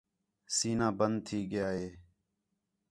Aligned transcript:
سِینہ 0.55 0.87
بند 0.97 1.17
تھی 1.25 1.39
ڳِیا 1.51 1.67
ہِے 1.75 1.87